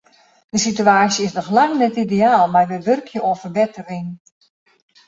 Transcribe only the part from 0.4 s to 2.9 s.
De situaasje is noch lang net ideaal, mar wy